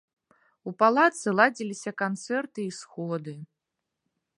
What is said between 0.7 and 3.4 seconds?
У палацы ладзіліся канцэрты і сходы.